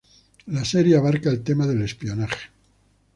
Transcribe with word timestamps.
La 0.47 0.65
serie 0.65 0.97
abarca 0.97 1.29
el 1.29 1.43
tema 1.43 1.67
del 1.67 1.83
espionaje. 1.83 2.49